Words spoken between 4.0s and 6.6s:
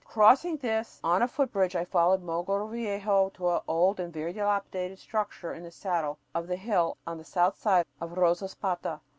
very dilapidated structure in the saddle of the